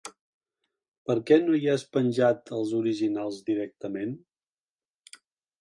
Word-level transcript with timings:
Per 1.09 1.15
què 1.27 1.37
no 1.43 1.57
hi 1.59 1.69
has 1.73 1.83
penjat 1.97 2.51
els 2.61 2.73
originals 2.81 3.39
directament? 3.53 4.21